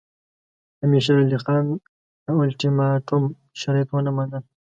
[0.83, 1.65] امیر شېر علي خان
[2.23, 3.23] د اولټیماټوم
[3.59, 4.43] شرایط ونه منل.